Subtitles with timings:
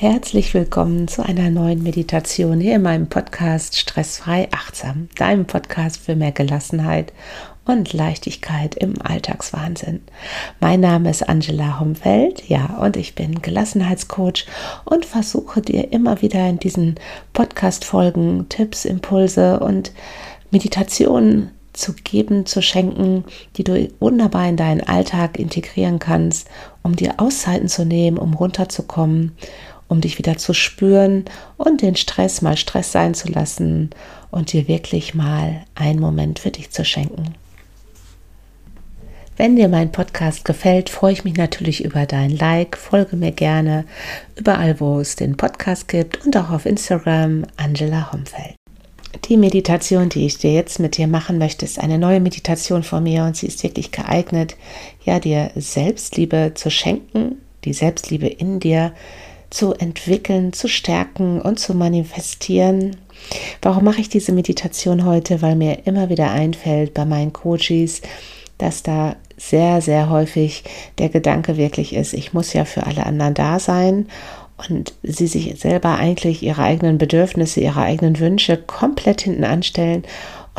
[0.00, 6.14] Herzlich willkommen zu einer neuen Meditation hier in meinem Podcast Stressfrei Achtsam, deinem Podcast für
[6.14, 7.12] mehr Gelassenheit
[7.64, 10.02] und Leichtigkeit im Alltagswahnsinn.
[10.60, 14.46] Mein Name ist Angela Homfeld, ja, und ich bin Gelassenheitscoach
[14.84, 16.94] und versuche dir immer wieder in diesen
[17.32, 19.90] Podcast-Folgen Tipps, Impulse und
[20.52, 23.24] Meditationen zu geben, zu schenken,
[23.56, 26.48] die du wunderbar in deinen Alltag integrieren kannst,
[26.84, 29.32] um dir Auszeiten zu nehmen, um runterzukommen
[29.88, 31.24] um dich wieder zu spüren
[31.56, 33.90] und den Stress mal Stress sein zu lassen
[34.30, 37.34] und dir wirklich mal einen Moment für dich zu schenken.
[39.38, 42.76] Wenn dir mein Podcast gefällt, freue ich mich natürlich über dein Like.
[42.76, 43.84] Folge mir gerne
[44.34, 48.56] überall, wo es den Podcast gibt und auch auf Instagram Angela Homfeld.
[49.26, 53.04] Die Meditation, die ich dir jetzt mit dir machen möchte, ist eine neue Meditation von
[53.04, 54.56] mir und sie ist wirklich geeignet,
[55.04, 58.92] ja, dir Selbstliebe zu schenken, die Selbstliebe in dir
[59.50, 62.96] zu entwickeln, zu stärken und zu manifestieren.
[63.62, 65.42] Warum mache ich diese Meditation heute?
[65.42, 68.02] Weil mir immer wieder einfällt bei meinen Coaches,
[68.58, 70.64] dass da sehr, sehr häufig
[70.98, 74.06] der Gedanke wirklich ist, ich muss ja für alle anderen da sein
[74.68, 80.02] und sie sich selber eigentlich ihre eigenen Bedürfnisse, ihre eigenen Wünsche komplett hinten anstellen.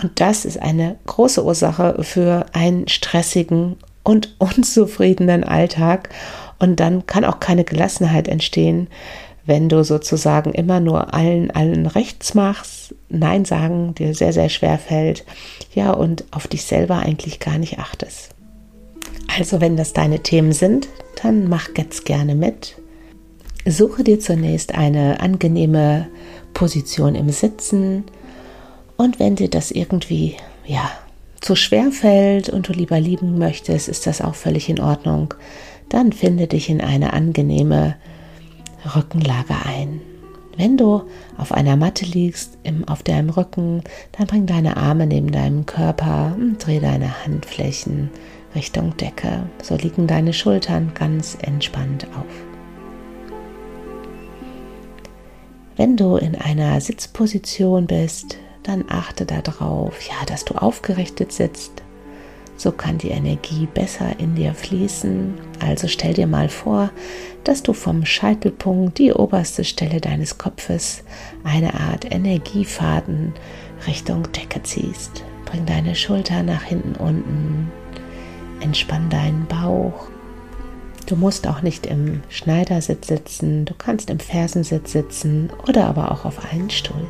[0.02, 6.10] Und das ist eine große Ursache für einen stressigen und unzufriedenen Alltag.
[6.60, 8.88] Und dann kann auch keine Gelassenheit entstehen,
[9.46, 14.78] wenn du sozusagen immer nur allen, allen rechts machst, Nein sagen dir sehr, sehr schwer
[14.78, 15.26] fällt,
[15.74, 18.30] ja, und auf dich selber eigentlich gar nicht achtest.
[19.36, 20.88] Also, wenn das deine Themen sind,
[21.24, 22.76] dann mach jetzt gerne mit.
[23.66, 26.08] Suche dir zunächst eine angenehme
[26.54, 28.04] Position im Sitzen
[28.98, 30.92] und wenn dir das irgendwie, ja,
[31.42, 35.34] zu schwer fällt und du lieber liegen möchtest, ist das auch völlig in Ordnung
[35.90, 37.96] dann finde dich in eine angenehme
[38.96, 40.02] Rückenlage ein.
[40.56, 41.04] Wenn du
[41.38, 43.82] auf einer Matte liegst, im, auf deinem Rücken,
[44.12, 48.10] dann bring deine Arme neben deinem Körper und dreh deine Handflächen
[48.56, 49.44] Richtung Decke.
[49.64, 52.26] So liegen deine Schultern ganz entspannt auf.
[55.78, 61.84] Wenn du in einer Sitzposition bist, dann achte darauf, ja, dass du aufgerichtet sitzt
[62.60, 65.36] so kann die Energie besser in dir fließen.
[65.62, 66.92] Also stell dir mal vor,
[67.46, 71.04] dass du vom Scheitelpunkt, die oberste Stelle deines Kopfes,
[71.46, 73.34] eine Art Energiefaden
[73.88, 75.24] Richtung Decke ziehst.
[75.46, 77.72] Bring deine Schulter nach hinten unten,
[78.60, 80.10] entspann deinen Bauch.
[81.06, 86.26] Du musst auch nicht im Schneidersitz sitzen, du kannst im Fersensitz sitzen oder aber auch
[86.26, 87.08] auf einen Stuhl.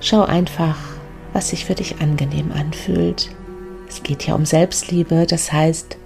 [0.00, 0.76] Schau einfach,
[1.32, 3.30] was sich für dich angenehm anfühlt.
[3.88, 5.96] Es geht ja um Selbstliebe, das heißt,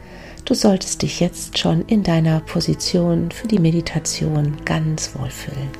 [0.44, 5.70] du solltest dich jetzt schon in deiner Position für die Meditation ganz wohlfühlen.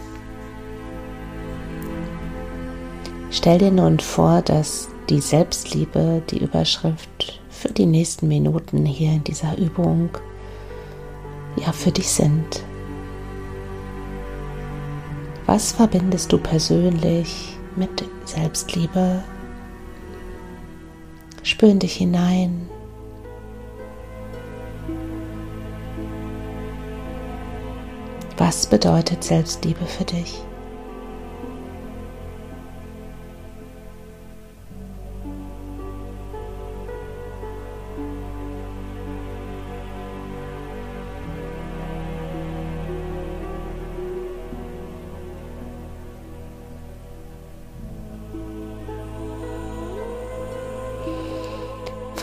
[3.31, 9.25] Stell dir nun vor, dass die Selbstliebe die Überschrift für die nächsten Minuten hier in
[9.25, 10.11] dieser Übung
[11.57, 12.63] ja für dich sind.
[15.47, 19.23] Was verbindest du persönlich mit Selbstliebe
[21.47, 22.69] Spür in dich hinein.
[28.37, 30.43] Was bedeutet Selbstliebe für dich?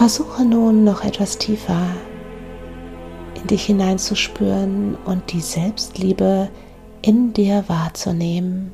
[0.04, 1.82] Versuche nun noch etwas tiefer
[3.36, 6.50] in dich hineinzuspüren und die Selbstliebe
[7.02, 8.74] in dir wahrzunehmen.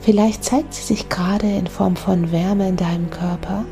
[0.00, 3.66] Vielleicht zeigt sie sich gerade in Form von Wärme in deinem Körper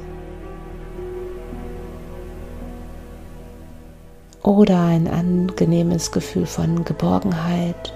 [4.42, 7.94] oder ein angenehmes Gefühl von Geborgenheit,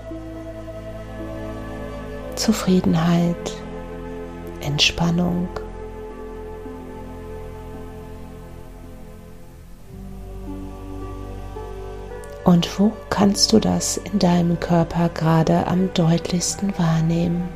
[2.34, 3.61] Zufriedenheit,
[4.62, 5.48] Entspannung.
[12.44, 17.48] Und wo kannst du das in deinem Körper gerade am deutlichsten wahrnehmen?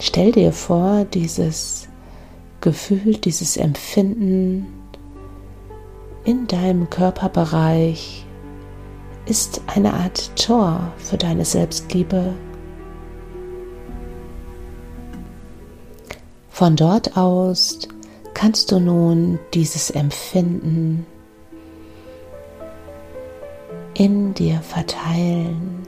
[0.00, 1.88] Stell dir vor, dieses
[2.60, 4.66] Gefühl, dieses Empfinden
[6.24, 8.26] in deinem Körperbereich
[9.26, 12.34] ist eine Art Tor für deine Selbstliebe.
[16.50, 17.78] Von dort aus
[18.34, 21.06] kannst du nun dieses Empfinden
[23.94, 25.82] in dir verteilen,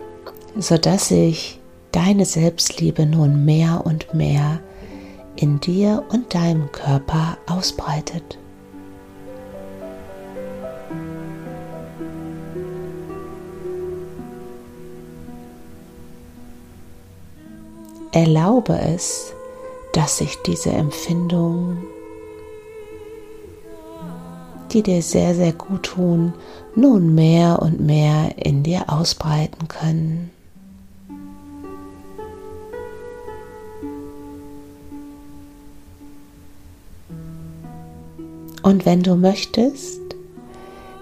[0.57, 1.61] sodass sich
[1.93, 4.61] deine Selbstliebe nun mehr und mehr
[5.41, 8.39] in dir und deinem Körper ausbreitet.
[18.13, 19.33] Erlaube es,
[19.95, 21.79] dass sich diese Empfindung,
[24.73, 26.35] die dir sehr, sehr gut tun,
[26.75, 30.31] nun mehr und mehr in dir ausbreiten können.
[38.63, 40.01] Und wenn du möchtest,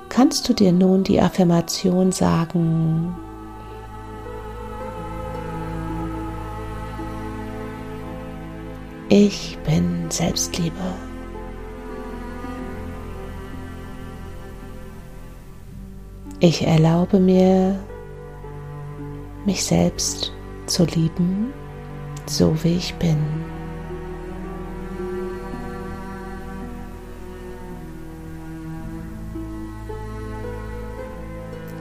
[0.08, 3.14] kannst du dir nun die Affirmation sagen,
[9.08, 10.74] ich bin Selbstliebe.
[16.40, 17.76] Ich erlaube mir,
[19.44, 20.32] mich selbst
[20.66, 21.52] zu lieben,
[22.26, 23.18] so wie ich bin.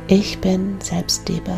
[0.09, 1.51] Ich bin Selbstliebe.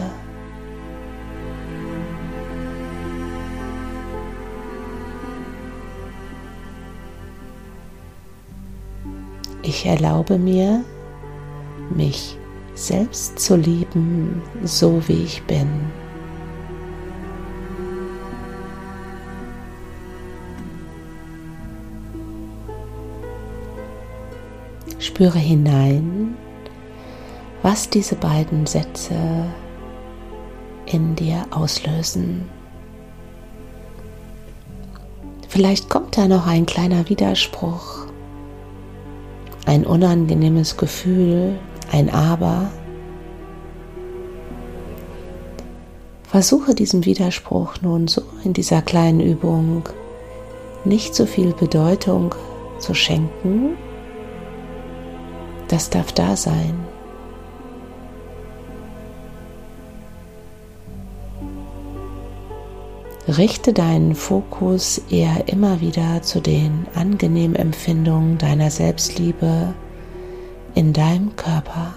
[9.62, 10.84] Ich erlaube mir,
[11.96, 12.40] mich
[12.74, 15.68] selbst zu lieben, so wie ich bin.
[24.98, 26.36] Spüre hinein
[27.62, 29.16] was diese beiden Sätze
[30.86, 32.50] in dir auslösen.
[35.48, 38.06] Vielleicht kommt da noch ein kleiner Widerspruch,
[39.66, 41.58] ein unangenehmes Gefühl,
[41.92, 42.70] ein Aber.
[46.24, 49.90] Versuche diesem Widerspruch nun so in dieser kleinen Übung
[50.86, 52.36] nicht so viel Bedeutung
[52.78, 53.76] zu schenken.
[55.68, 56.76] Das darf da sein.
[63.38, 69.76] Richte deinen Fokus eher immer wieder zu den angenehmen Empfindungen deiner Selbstliebe
[70.74, 71.94] in deinem Körper.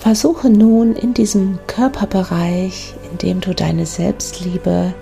[0.00, 4.94] Versuche nun in diesem Körperbereich, in dem du deine Selbstliebe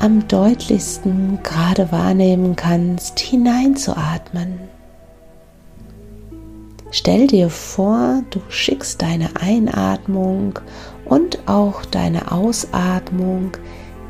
[0.00, 4.58] am deutlichsten gerade wahrnehmen kannst, hineinzuatmen.
[6.90, 10.58] Stell dir vor, du schickst deine Einatmung
[11.04, 13.52] und auch deine Ausatmung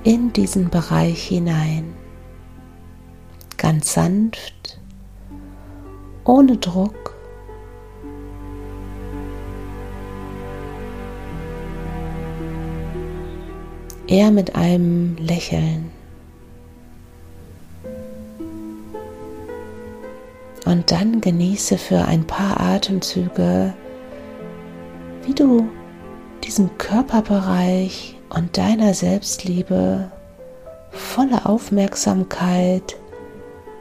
[0.05, 1.93] in diesen Bereich hinein.
[3.59, 4.81] Ganz sanft,
[6.25, 7.12] ohne Druck
[14.13, 15.91] eher mit einem Lächeln.
[20.67, 23.73] Und dann genieße für ein paar Atemzüge,
[25.25, 25.67] wie du
[26.45, 30.13] diesem Körperbereich und deiner Selbstliebe
[30.91, 32.97] volle Aufmerksamkeit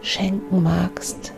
[0.01, 1.33] schenken magst,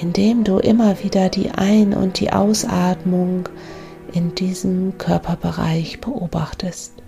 [0.00, 3.48] indem du immer wieder die Ein- und die Ausatmung
[4.12, 7.03] in diesem Körperbereich beobachtest.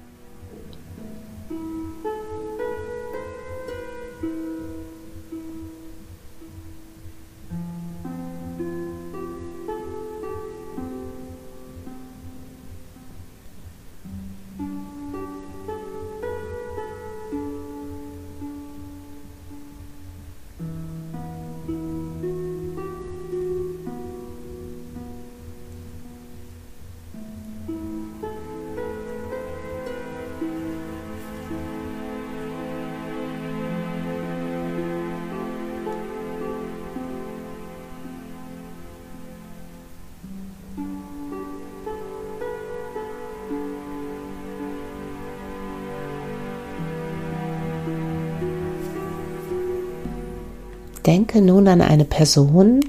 [51.06, 52.80] Denke nun an eine Person,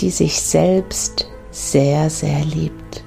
[0.00, 3.04] die sich selbst sehr, sehr liebt.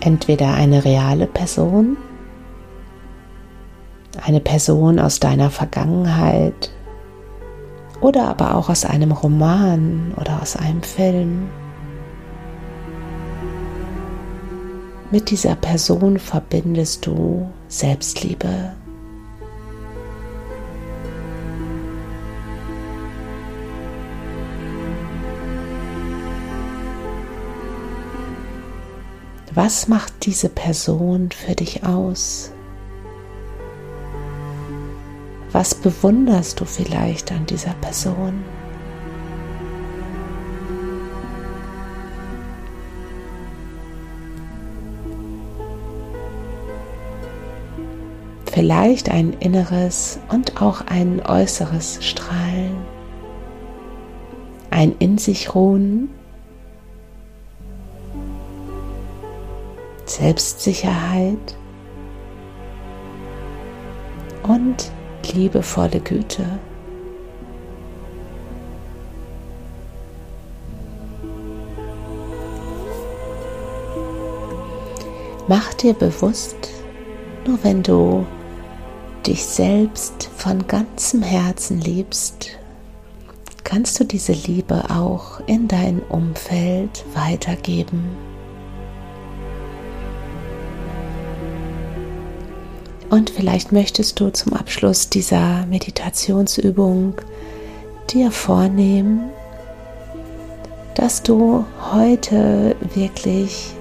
[0.00, 1.96] Entweder eine reale Person,
[4.22, 6.70] eine Person aus deiner Vergangenheit
[8.02, 11.48] oder aber auch aus einem Roman oder aus einem Film.
[15.10, 18.74] Mit dieser Person verbindest du Selbstliebe.
[29.60, 32.52] Was macht diese Person für dich aus?
[35.50, 38.44] Was bewunderst du vielleicht an dieser Person?
[48.52, 52.76] Vielleicht ein inneres und auch ein äußeres Strahlen,
[54.70, 56.10] ein in sich ruhen,
[60.18, 61.56] Selbstsicherheit
[64.42, 64.90] und
[65.32, 66.44] liebevolle Güte.
[75.46, 76.56] Mach dir bewusst,
[77.46, 78.26] nur wenn du
[79.24, 82.50] dich selbst von ganzem Herzen liebst,
[83.62, 88.27] kannst du diese Liebe auch in dein Umfeld weitergeben.
[93.10, 97.14] Und vielleicht möchtest du zum Abschluss dieser Meditationsübung
[98.10, 99.30] dir vornehmen,
[100.94, 103.72] dass du heute wirklich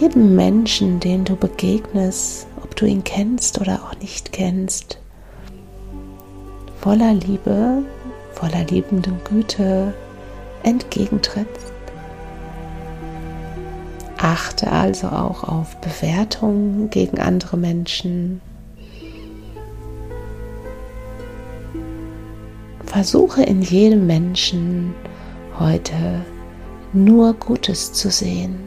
[0.00, 4.98] jedem Menschen, den du begegnest, ob du ihn kennst oder auch nicht kennst,
[6.80, 7.82] voller Liebe,
[8.32, 9.92] voller liebenden Güte
[10.62, 11.59] entgegentrittst.
[14.22, 18.42] Achte also auch auf Bewertungen gegen andere Menschen.
[22.84, 24.94] Versuche in jedem Menschen
[25.58, 26.22] heute
[26.92, 28.58] nur Gutes zu sehen.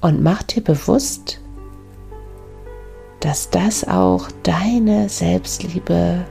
[0.00, 1.38] Und mach dir bewusst,
[3.20, 6.24] dass das auch deine Selbstliebe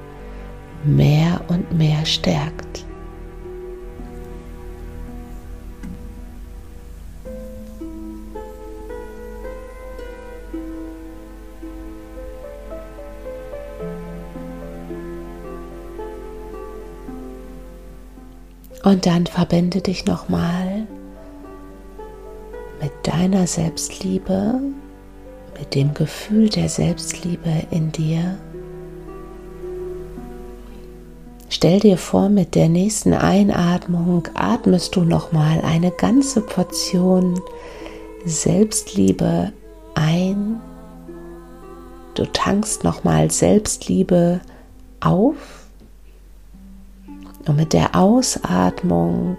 [0.84, 2.86] mehr und mehr stärkt.
[18.84, 20.88] Und dann verbinde dich nochmal
[22.82, 24.60] mit deiner Selbstliebe,
[25.60, 28.38] mit dem Gefühl der Selbstliebe in dir.
[31.50, 37.40] Stell dir vor, mit der nächsten Einatmung atmest du nochmal eine ganze Portion
[38.26, 39.52] Selbstliebe
[39.94, 40.60] ein.
[42.16, 44.42] Du tankst nochmal Selbstliebe
[45.02, 45.61] auf
[47.48, 49.38] und mit der Ausatmung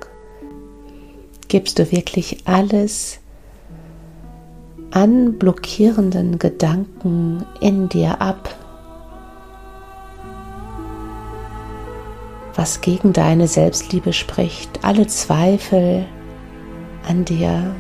[1.49, 3.21] gibst du wirklich alles
[4.91, 8.55] an blockierenden Gedanken in dir ab,
[12.55, 16.05] was gegen deine Selbstliebe spricht, alle Zweifel
[17.09, 17.75] an dir.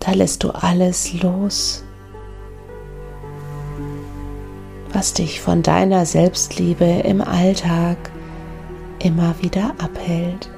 [0.00, 1.84] Da lässt du alles los
[5.00, 7.96] was dich von deiner Selbstliebe im Alltag
[8.98, 10.50] immer wieder abhält.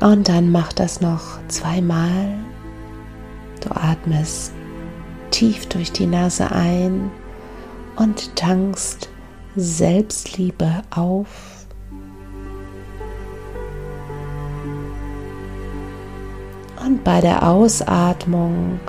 [0.00, 2.38] Und dann mach das noch zweimal.
[3.60, 4.54] Du atmest
[5.32, 7.10] tief durch die Nase ein
[7.96, 9.10] und tankst
[9.54, 11.66] Selbstliebe auf.
[16.86, 18.80] Und bei der Ausatmung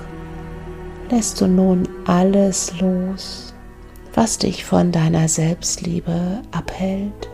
[1.10, 3.54] lässt du nun alles los,
[4.13, 7.30] was dich von deiner Selbstliebe abhält.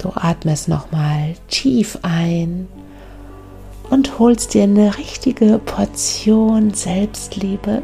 [0.00, 2.68] Du atmest nochmal tief ein
[3.90, 7.82] und holst dir eine richtige Portion Selbstliebe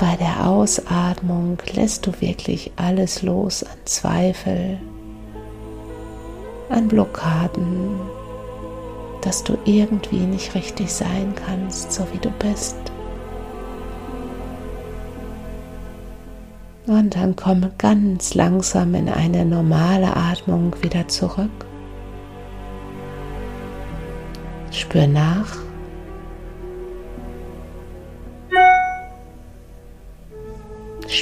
[0.00, 4.78] bei der Ausatmung lässt du wirklich alles los an Zweifel,
[6.70, 8.00] an Blockaden,
[9.20, 12.76] dass du irgendwie nicht richtig sein kannst, so wie du bist.
[16.86, 21.50] Und dann komme ganz langsam in eine normale Atmung wieder zurück.
[24.70, 25.69] Spür nach.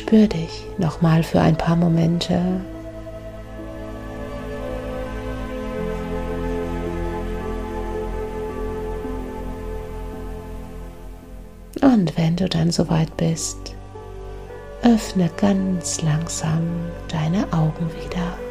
[0.08, 2.40] Spür dich nochmal für ein paar Momente.
[11.82, 13.76] Und wenn du dann soweit bist,
[14.82, 16.62] öffne ganz langsam
[17.08, 18.47] deine Augen wieder.